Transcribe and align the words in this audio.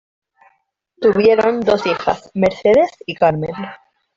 Tuvieron 0.99 1.59
dos 1.61 1.85
hijas: 1.85 2.31
Mercedes 2.33 2.89
y 3.05 3.13
Carmen. 3.13 3.53